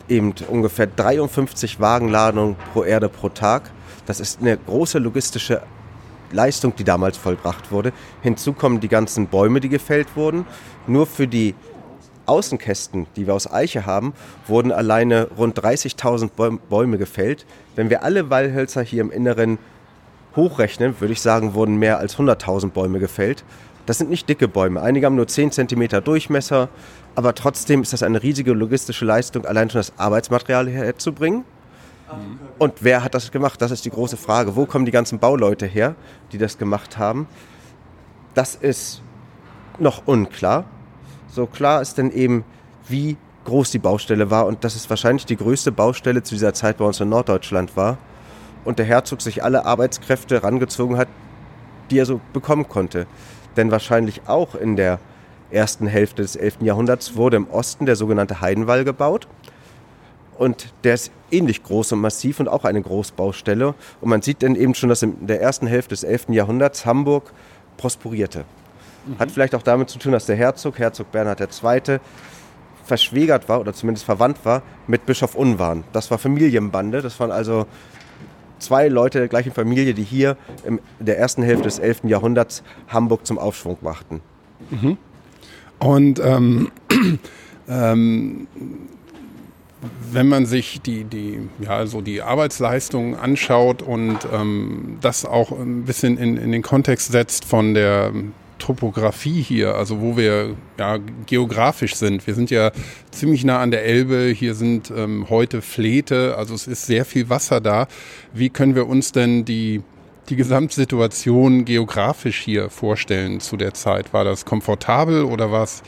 [0.08, 3.70] eben ungefähr 53 Wagenladungen pro Erde pro Tag.
[4.06, 5.62] Das ist eine große logistische
[6.32, 7.92] Leistung, die damals vollbracht wurde.
[8.22, 10.46] Hinzu kommen die ganzen Bäume, die gefällt wurden.
[10.86, 11.54] Nur für die
[12.26, 14.14] Außenkästen, die wir aus Eiche haben,
[14.46, 17.46] wurden alleine rund 30.000 Bäume gefällt.
[17.74, 19.58] Wenn wir alle Wallhölzer hier im Inneren
[20.36, 23.44] hochrechnen, würde ich sagen, wurden mehr als 100.000 Bäume gefällt.
[23.86, 24.82] Das sind nicht dicke Bäume.
[24.82, 26.68] Einige haben nur 10 cm Durchmesser,
[27.14, 31.44] aber trotzdem ist das eine riesige logistische Leistung, allein schon das Arbeitsmaterial herzubringen.
[32.58, 33.62] Und wer hat das gemacht?
[33.62, 34.56] Das ist die große Frage.
[34.56, 35.94] Wo kommen die ganzen Bauleute her,
[36.32, 37.28] die das gemacht haben?
[38.34, 39.02] Das ist
[39.78, 40.64] noch unklar.
[41.28, 42.44] So klar ist denn eben,
[42.88, 46.78] wie groß die Baustelle war und dass es wahrscheinlich die größte Baustelle zu dieser Zeit
[46.78, 47.98] bei uns in Norddeutschland war
[48.64, 51.08] und der Herzog sich alle Arbeitskräfte rangezogen hat,
[51.90, 53.06] die er so bekommen konnte.
[53.56, 54.98] Denn wahrscheinlich auch in der
[55.50, 56.58] ersten Hälfte des 11.
[56.60, 59.26] Jahrhunderts wurde im Osten der sogenannte Heidenwall gebaut.
[60.38, 63.74] Und der ist ähnlich groß und massiv und auch eine Großbaustelle.
[64.00, 66.30] Und man sieht dann eben schon, dass in der ersten Hälfte des 11.
[66.30, 67.32] Jahrhunderts Hamburg
[67.76, 68.44] prosperierte.
[69.06, 69.18] Mhm.
[69.18, 71.98] Hat vielleicht auch damit zu tun, dass der Herzog, Herzog Bernhard II.,
[72.84, 75.84] verschwägert war oder zumindest verwandt war mit Bischof Unwarn.
[75.92, 77.66] Das war Familienbande, das waren also
[78.60, 82.02] zwei Leute der gleichen Familie, die hier in der ersten Hälfte des 11.
[82.04, 84.20] Jahrhunderts Hamburg zum Aufschwung machten.
[84.70, 84.96] Mhm.
[85.78, 86.70] Und ähm,
[87.68, 88.46] ähm,
[90.12, 95.84] wenn man sich die, die, ja, also die Arbeitsleistung anschaut und ähm, das auch ein
[95.84, 98.12] bisschen in, in den Kontext setzt von der
[98.60, 102.24] Topografie hier, also wo wir ja, geografisch sind.
[102.28, 102.70] Wir sind ja
[103.10, 107.28] ziemlich nah an der Elbe, hier sind ähm, heute Flete, also es ist sehr viel
[107.28, 107.88] Wasser da.
[108.32, 109.82] Wie können wir uns denn die,
[110.28, 114.12] die Gesamtsituation geografisch hier vorstellen zu der Zeit?
[114.12, 115.82] War das komfortabel oder war es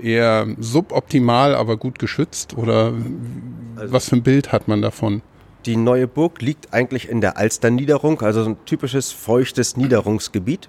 [0.00, 2.56] eher suboptimal, aber gut geschützt?
[2.56, 2.92] Oder
[3.76, 5.22] also was für ein Bild hat man davon?
[5.66, 10.68] Die neue Burg liegt eigentlich in der Alsterniederung, also so ein typisches feuchtes Niederungsgebiet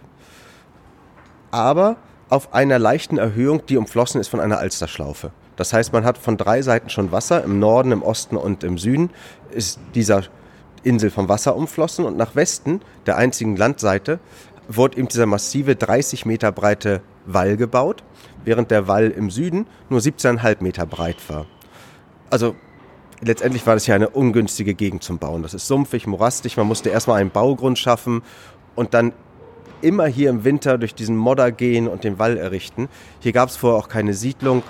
[1.52, 1.98] aber
[2.30, 5.32] auf einer leichten Erhöhung, die umflossen ist von einer Alsterschlaufe.
[5.56, 7.44] Das heißt, man hat von drei Seiten schon Wasser.
[7.44, 9.10] Im Norden, im Osten und im Süden
[9.52, 10.24] ist dieser
[10.84, 14.20] Insel vom Wasser umflossen und nach Westen, der einzigen Landseite,
[14.70, 18.04] wurde eben dieser massive 30 Meter breite Wall gebaut,
[18.46, 21.46] während der Wall im Süden nur 17,5 Meter breit war.
[22.30, 22.56] Also
[23.22, 25.44] letztendlich war das ja eine ungünstige Gegend zum Bauen.
[25.44, 28.22] Das ist sumpfig, morastig, man musste erstmal einen Baugrund schaffen
[28.76, 29.14] und dann
[29.82, 32.90] immer hier im Winter durch diesen Modder gehen und den Wall errichten.
[33.20, 34.64] Hier gab es vorher auch keine Siedlung,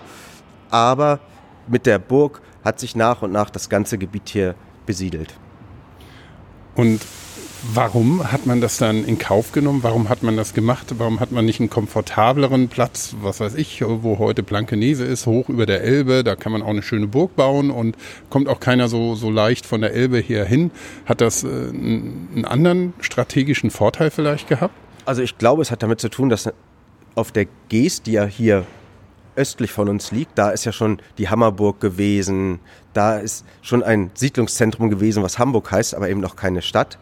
[0.70, 1.20] aber
[1.68, 5.34] mit der Burg hat sich nach und nach das ganze Gebiet hier besiedelt.
[6.76, 7.02] Und
[7.74, 9.80] warum hat man das dann in Kauf genommen?
[9.84, 10.96] Warum hat man das gemacht?
[10.98, 15.50] Warum hat man nicht einen komfortableren Platz, was weiß ich, wo heute Blankenese ist, hoch
[15.50, 16.24] über der Elbe?
[16.24, 17.98] Da kann man auch eine schöne Burg bauen und
[18.30, 20.72] kommt auch keiner so, so leicht von der Elbe hier hin.
[21.06, 24.76] Hat das äh, einen anderen strategischen Vorteil vielleicht gehabt?
[25.10, 26.52] Also ich glaube, es hat damit zu tun, dass
[27.16, 28.68] auf der Geest, die ja hier
[29.36, 32.60] östlich von uns liegt, da ist ja schon die Hammerburg gewesen,
[32.94, 37.00] da ist schon ein Siedlungszentrum gewesen, was Hamburg heißt, aber eben noch keine Stadt.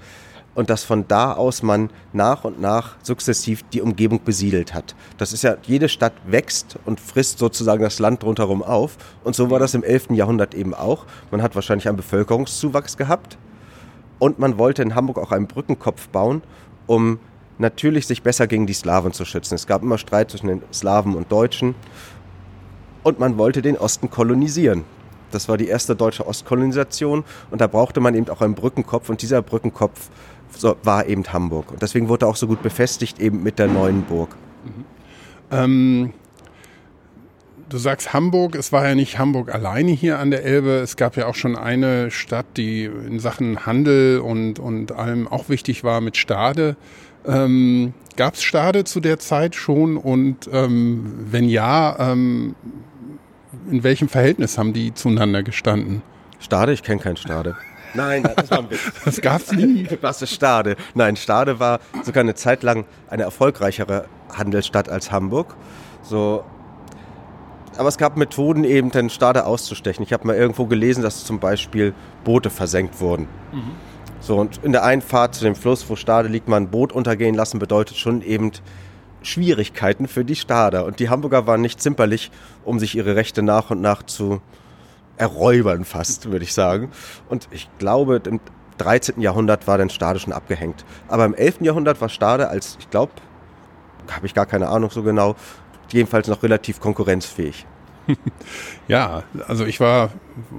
[0.56, 4.96] Und dass von da aus man nach und nach sukzessiv die Umgebung besiedelt hat.
[5.18, 8.96] Das ist ja, jede Stadt wächst und frisst sozusagen das Land rundherum auf.
[9.26, 10.12] Und so war das im 11.
[10.12, 11.06] Jahrhundert eben auch.
[11.30, 13.38] Man hat wahrscheinlich einen Bevölkerungszuwachs gehabt.
[14.18, 16.42] Und man wollte in Hamburg auch einen Brückenkopf bauen,
[16.86, 17.20] um
[17.58, 19.56] natürlich sich besser gegen die Slawen zu schützen.
[19.56, 21.76] Es gab immer Streit zwischen den Slawen und Deutschen
[23.04, 24.84] und man wollte den Osten kolonisieren.
[25.32, 29.22] Das war die erste deutsche Ostkolonisation und da brauchte man eben auch einen Brückenkopf und
[29.22, 30.10] dieser Brückenkopf
[30.84, 31.72] war eben Hamburg.
[31.72, 34.30] Und deswegen wurde er auch so gut befestigt eben mit der neuen Burg.
[34.64, 34.86] Mhm.
[35.52, 36.14] Ähm,
[37.70, 40.78] du sagst Hamburg, es war ja nicht Hamburg alleine hier an der Elbe.
[40.78, 45.50] Es gab ja auch schon eine Stadt, die in Sachen Handel und, und allem auch
[45.50, 46.78] wichtig war mit Stade.
[47.28, 52.56] Ähm, Gab es Stade zu der Zeit schon und ähm, wenn ja, ähm,
[53.70, 56.02] in welchem Verhältnis haben die zueinander gestanden?
[56.40, 56.74] Stade?
[56.74, 57.56] Ich kenne keinen Stade.
[57.94, 58.80] Nein, das war ein Witz.
[59.06, 59.88] Das gab's nie.
[60.02, 60.78] Was ist Stade?
[60.96, 65.56] Nein, Stade war sogar eine Zeit lang eine erfolgreichere Handelsstadt als Hamburg.
[66.02, 66.44] So
[67.78, 70.04] aber es gab Methoden, eben den Stade auszustechen.
[70.04, 73.28] Ich habe mal irgendwo gelesen, dass zum Beispiel Boote versenkt wurden.
[73.52, 73.72] Mhm.
[74.28, 77.34] So, und in der Einfahrt zu dem Fluss, wo Stade liegt, man ein Boot untergehen
[77.34, 78.52] lassen, bedeutet schon eben
[79.22, 80.84] Schwierigkeiten für die Stader.
[80.84, 82.30] Und die Hamburger waren nicht zimperlich,
[82.66, 84.42] um sich ihre Rechte nach und nach zu
[85.16, 86.92] erräubern, fast, würde ich sagen.
[87.30, 88.42] Und ich glaube, im
[88.80, 89.22] 13.
[89.22, 90.84] Jahrhundert war dann Stade schon abgehängt.
[91.08, 91.62] Aber im 11.
[91.62, 93.14] Jahrhundert war Stade als, ich glaube,
[94.12, 95.38] habe ich gar keine Ahnung so genau,
[95.90, 97.66] jedenfalls noch relativ konkurrenzfähig.
[98.88, 100.12] Ja, also ich war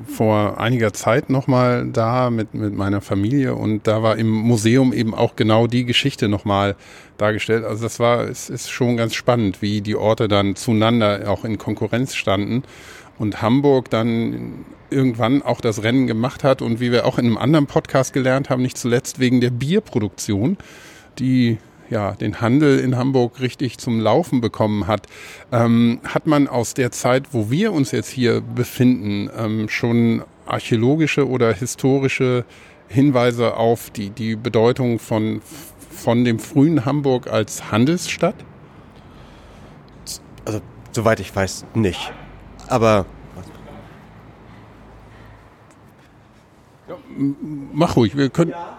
[0.06, 5.14] vor einiger Zeit nochmal da mit, mit meiner Familie und da war im Museum eben
[5.14, 6.76] auch genau die Geschichte nochmal
[7.16, 7.64] dargestellt.
[7.64, 11.56] Also das war, es ist schon ganz spannend, wie die Orte dann zueinander auch in
[11.56, 12.64] Konkurrenz standen
[13.18, 17.38] und Hamburg dann irgendwann auch das Rennen gemacht hat und wie wir auch in einem
[17.38, 20.56] anderen Podcast gelernt haben, nicht zuletzt wegen der Bierproduktion,
[21.18, 21.58] die
[21.90, 25.06] ja, den Handel in Hamburg richtig zum Laufen bekommen hat.
[25.52, 31.28] Ähm, hat man aus der Zeit, wo wir uns jetzt hier befinden, ähm, schon archäologische
[31.28, 32.44] oder historische
[32.88, 35.40] Hinweise auf die, die Bedeutung von,
[35.90, 38.36] von dem frühen Hamburg als Handelsstadt?
[40.44, 40.60] Also,
[40.92, 42.12] soweit ich weiß, nicht.
[42.66, 43.06] Aber
[47.72, 48.52] mach ruhig, wir können.
[48.52, 48.78] Ja.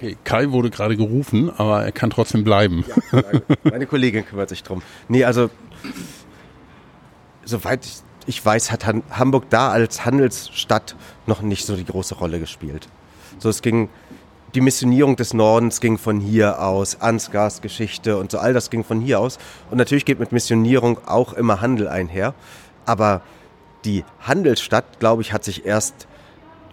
[0.00, 2.86] Okay, Kai wurde gerade gerufen, aber er kann trotzdem bleiben.
[3.12, 3.22] Ja,
[3.64, 4.80] meine Kollegin kümmert sich drum.
[5.08, 5.50] Nee, also
[7.44, 12.40] soweit ich, ich weiß, hat Hamburg da als Handelsstadt noch nicht so die große Rolle
[12.40, 12.88] gespielt.
[13.38, 13.90] So, es ging,
[14.54, 18.84] die Missionierung des Nordens ging von hier aus, Ansgars Geschichte und so all das ging
[18.84, 19.36] von hier aus.
[19.70, 22.32] Und natürlich geht mit Missionierung auch immer Handel einher.
[22.86, 23.20] Aber
[23.84, 26.08] die Handelsstadt, glaube ich, hat sich erst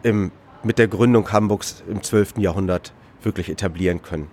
[0.02, 0.32] im,
[0.64, 2.38] mit der Gründung Hamburgs im 12.
[2.38, 2.94] Jahrhundert
[3.28, 4.28] wirklich etablieren können.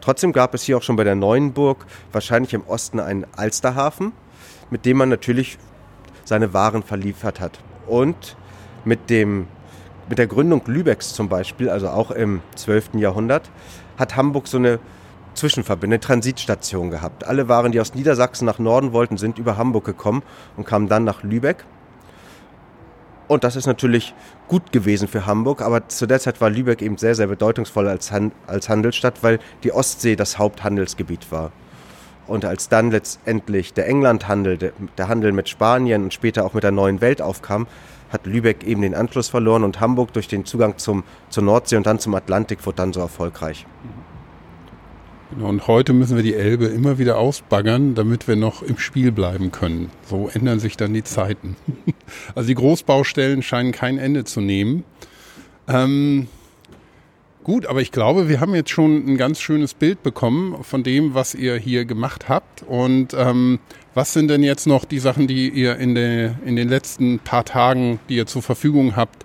[0.00, 4.12] Trotzdem gab es hier auch schon bei der neuen Burg wahrscheinlich im Osten einen Alsterhafen,
[4.70, 5.58] mit dem man natürlich
[6.24, 7.58] seine Waren verliefert hat.
[7.86, 8.36] Und
[8.84, 9.48] mit, dem,
[10.08, 12.94] mit der Gründung Lübecks zum Beispiel, also auch im 12.
[12.94, 13.50] Jahrhundert,
[13.96, 14.78] hat Hamburg so eine
[15.34, 17.26] Zwischenverbindung, eine Transitstation gehabt.
[17.26, 20.22] Alle Waren, die aus Niedersachsen nach Norden wollten, sind über Hamburg gekommen
[20.56, 21.64] und kamen dann nach Lübeck.
[23.26, 24.14] Und das ist natürlich
[24.48, 28.12] gut gewesen für Hamburg, aber zu der Zeit war Lübeck eben sehr, sehr bedeutungsvoll als,
[28.12, 31.50] Han als Handelsstadt, weil die Ostsee das Haupthandelsgebiet war.
[32.26, 36.64] Und als dann letztendlich der Englandhandel, der, der Handel mit Spanien und später auch mit
[36.64, 37.66] der neuen Welt aufkam,
[38.10, 41.86] hat Lübeck eben den Anschluss verloren und Hamburg durch den Zugang zum, zur Nordsee und
[41.86, 43.66] dann zum Atlantik wurde dann so erfolgreich.
[43.82, 44.03] Mhm.
[45.30, 49.10] Genau, und heute müssen wir die Elbe immer wieder ausbaggern, damit wir noch im Spiel
[49.10, 49.90] bleiben können.
[50.08, 51.56] So ändern sich dann die Zeiten.
[52.34, 54.84] Also die Großbaustellen scheinen kein Ende zu nehmen.
[55.68, 56.28] Ähm,
[57.42, 61.14] gut, aber ich glaube, wir haben jetzt schon ein ganz schönes Bild bekommen von dem,
[61.14, 62.62] was ihr hier gemacht habt.
[62.62, 63.58] Und ähm,
[63.94, 67.44] was sind denn jetzt noch die Sachen, die ihr in, der, in den letzten paar
[67.44, 69.24] Tagen, die ihr zur Verfügung habt,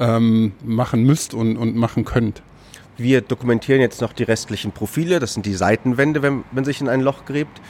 [0.00, 2.42] ähm, machen müsst und, und machen könnt?
[2.96, 6.88] Wir dokumentieren jetzt noch die restlichen Profile, das sind die Seitenwände, wenn man sich in
[6.88, 7.60] ein Loch gräbt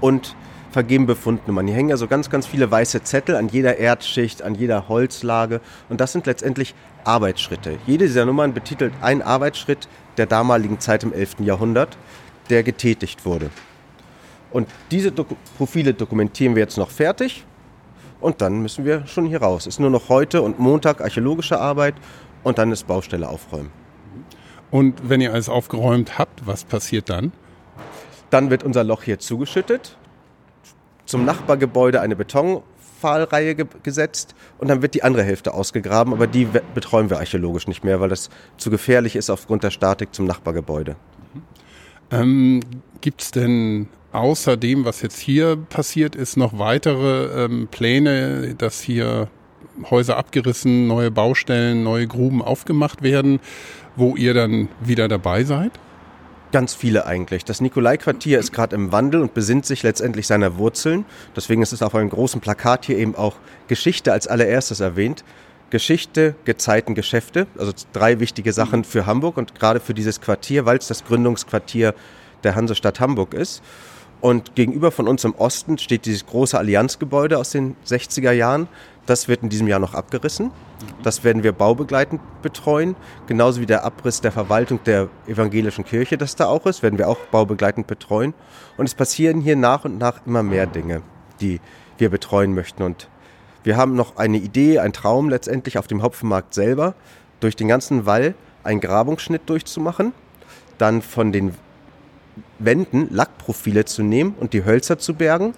[0.00, 0.34] und
[0.70, 1.66] vergeben Befundnummern.
[1.66, 6.00] Hier hängen also ganz, ganz viele weiße Zettel an jeder Erdschicht, an jeder Holzlage und
[6.00, 7.78] das sind letztendlich Arbeitsschritte.
[7.86, 11.40] Jede dieser Nummern betitelt einen Arbeitsschritt der damaligen Zeit im 11.
[11.40, 11.98] Jahrhundert,
[12.48, 13.50] der getätigt wurde.
[14.50, 17.44] Und diese Dok Profile dokumentieren wir jetzt noch fertig
[18.20, 19.66] und dann müssen wir schon hier raus.
[19.66, 21.96] Es ist nur noch heute und Montag archäologische Arbeit
[22.44, 23.79] und dann ist Baustelle aufräumen.
[24.70, 27.32] Und wenn ihr alles aufgeräumt habt, was passiert dann?
[28.30, 29.96] Dann wird unser Loch hier zugeschüttet,
[31.04, 36.46] zum Nachbargebäude eine Betonpfahlreihe ge gesetzt und dann wird die andere Hälfte ausgegraben, aber die
[36.74, 40.94] betreuen wir archäologisch nicht mehr, weil das zu gefährlich ist aufgrund der Statik zum Nachbargebäude.
[42.12, 42.60] Ähm,
[43.00, 48.80] Gibt es denn außer dem, was jetzt hier passiert ist, noch weitere ähm, Pläne, dass
[48.80, 49.28] hier
[49.90, 53.40] Häuser abgerissen, neue Baustellen, neue Gruben aufgemacht werden?
[53.96, 55.72] wo ihr dann wieder dabei seid?
[56.52, 57.44] Ganz viele eigentlich.
[57.44, 61.04] Das Nikolai-Quartier ist gerade im Wandel und besinnt sich letztendlich seiner Wurzeln.
[61.36, 63.36] Deswegen ist es auf einem großen Plakat hier eben auch
[63.68, 65.22] Geschichte als allererstes erwähnt.
[65.70, 70.78] Geschichte, Gezeiten, Geschäfte, also drei wichtige Sachen für Hamburg und gerade für dieses Quartier, weil
[70.78, 71.94] es das Gründungsquartier
[72.42, 73.62] der Hansestadt Hamburg ist.
[74.20, 78.66] Und gegenüber von uns im Osten steht dieses große Allianzgebäude aus den 60er Jahren.
[79.10, 80.52] Das wird in diesem Jahr noch abgerissen.
[81.02, 82.94] Das werden wir baubegleitend betreuen.
[83.26, 87.08] Genauso wie der Abriss der Verwaltung der evangelischen Kirche, das da auch ist, werden wir
[87.08, 88.34] auch baubegleitend betreuen.
[88.76, 91.02] Und es passieren hier nach und nach immer mehr Dinge,
[91.40, 91.60] die
[91.98, 92.84] wir betreuen möchten.
[92.84, 93.08] Und
[93.64, 96.94] wir haben noch eine Idee, einen Traum letztendlich auf dem Hopfenmarkt selber,
[97.40, 100.12] durch den ganzen Wall einen Grabungsschnitt durchzumachen,
[100.78, 101.56] dann von den
[102.60, 105.54] Wänden Lackprofile zu nehmen und die Hölzer zu bergen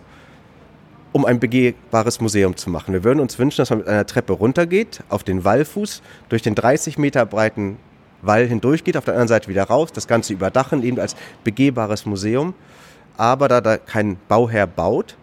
[1.12, 2.94] um ein begehbares Museum zu machen.
[2.94, 6.54] Wir würden uns wünschen, dass man mit einer Treppe runtergeht, auf den Wallfuß, durch den
[6.54, 7.76] 30 Meter breiten
[8.22, 12.54] Wall hindurchgeht, auf der anderen Seite wieder raus, das Ganze überdachen, eben als begehbares Museum.
[13.16, 15.16] Aber da da kein Bauherr baut,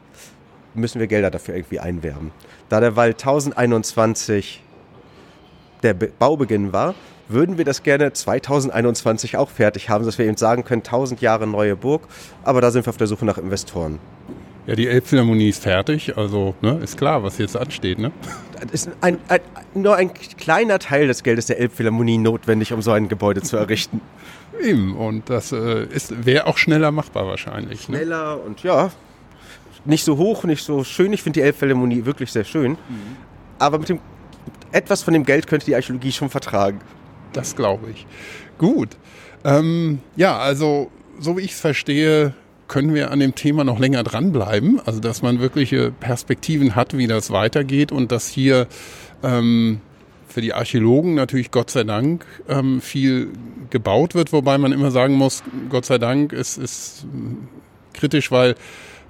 [0.73, 2.31] müssen wir Gelder dafür irgendwie einwerben.
[2.69, 4.61] Da der Wall 1021
[5.81, 6.93] der Be Baubeginn war,
[7.29, 11.47] würden wir das gerne 2021 auch fertig haben, dass wir eben sagen können, 1000 Jahre
[11.47, 12.07] neue Burg.
[12.43, 13.99] Aber da sind wir auf der Suche nach Investoren.
[14.69, 17.97] Ja, die Elbphilharmonie ist fertig, also ne, ist klar, was jetzt ansteht.
[17.97, 18.11] Ne?
[18.71, 19.39] Es ist ein, ein,
[19.73, 23.99] nur ein kleiner Teil des Geldes der Elbphilharmonie notwendig, um so ein Gebäude zu errichten.
[24.61, 27.89] Eben, und das äh, wäre auch schneller machbar wahrscheinlich.
[27.89, 27.97] Ne?
[27.97, 28.91] Schneller und ja,
[29.85, 31.13] nicht so hoch, nicht so schön.
[31.13, 32.73] Ich finde die Elbphilharmonie wirklich sehr schön.
[32.73, 32.77] Mhm.
[33.57, 33.99] Aber mit dem
[34.71, 36.79] etwas von dem Geld könnte die Archäologie schon vertragen.
[37.33, 38.05] Das glaube ich.
[38.59, 38.89] Gut.
[39.43, 42.35] Ähm, ja, also so wie ich es verstehe,
[42.69, 44.79] können wir an dem Thema noch länger dranbleiben.
[44.85, 48.67] Also dass man wirkliche Perspektiven hat, wie das weitergeht und dass hier
[49.21, 49.81] ähm,
[50.29, 53.29] für die Archäologen natürlich Gott sei Dank ähm, viel
[53.69, 57.05] gebaut wird, wobei man immer sagen muss, Gott sei Dank ist, ist
[57.93, 58.55] kritisch, weil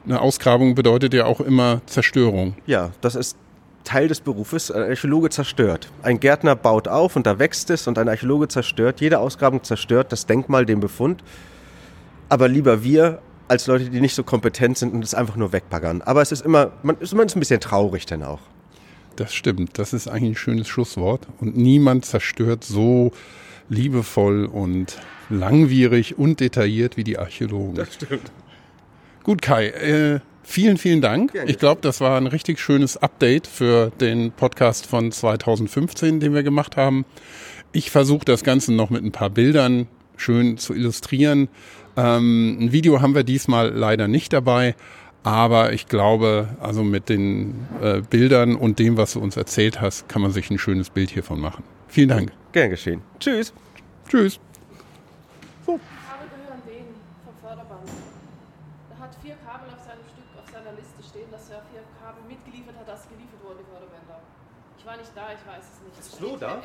[0.05, 2.55] eine Ausgrabung bedeutet ja auch immer Zerstörung.
[2.65, 3.37] Ja, das ist
[3.83, 4.71] Teil des Berufes.
[4.71, 5.91] Ein Archäologe zerstört.
[6.03, 9.01] Ein Gärtner baut auf und da wächst es und ein Archäologe zerstört.
[9.01, 11.23] Jede Ausgrabung zerstört das Denkmal, den Befund.
[12.29, 16.01] Aber lieber wir als Leute, die nicht so kompetent sind und es einfach nur wegbaggern.
[16.01, 18.41] Aber es ist immer, man ist immer ein bisschen traurig dann auch.
[19.15, 19.77] Das stimmt.
[19.77, 21.27] Das ist eigentlich ein schönes Schlusswort.
[21.39, 23.11] Und niemand zerstört so
[23.67, 24.97] liebevoll und
[25.29, 27.75] langwierig und detailliert wie die Archäologen.
[27.75, 28.31] Das stimmt.
[29.23, 31.33] Gut, Kai, äh, vielen, vielen Dank.
[31.45, 36.43] Ich glaube, das war ein richtig schönes Update für den Podcast von 2015, den wir
[36.43, 37.05] gemacht haben.
[37.71, 41.49] Ich versuche das Ganze noch mit ein paar Bildern schön zu illustrieren.
[41.99, 44.75] Ähm, ein Video haben wir diesmal leider nicht dabei,
[45.23, 50.07] aber ich glaube, also mit den äh, Bildern und dem, was du uns erzählt hast,
[50.07, 51.63] kann man sich ein schönes Bild hiervon machen.
[51.89, 52.31] Vielen Dank.
[52.53, 53.01] Gern geschehen.
[53.19, 53.53] Tschüss.
[54.07, 54.39] Tschüss.
[55.65, 55.77] So.
[56.07, 57.89] Kabel gehören denen vom Förderband.
[58.91, 62.23] Er hat vier Kabel auf seinem Stück auf seiner Liste stehen, dass er vier Kabel
[62.31, 64.23] mitgeliefert hat, das geliefert wurden, die Förderbänder.
[64.79, 65.99] Ich war nicht da, ich weiß es nicht.
[65.99, 66.63] Ist Flo da?